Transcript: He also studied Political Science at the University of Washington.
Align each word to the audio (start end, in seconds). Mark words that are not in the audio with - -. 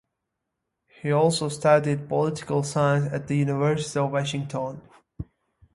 He 0.87 1.11
also 1.11 1.47
studied 1.49 2.09
Political 2.09 2.63
Science 2.63 3.13
at 3.13 3.27
the 3.27 3.37
University 3.37 3.99
of 3.99 4.09
Washington. 4.11 4.81